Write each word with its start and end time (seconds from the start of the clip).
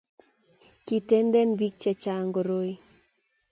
kiitenten 0.85 1.49
biik 1.57 1.75
che 1.81 1.91
chang' 2.03 2.31
koroi 2.35 2.73